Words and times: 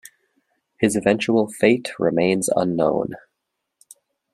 His 0.79 0.95
eventual 0.95 1.47
fate 1.47 1.89
remains 1.99 2.49
unknown. 2.55 3.13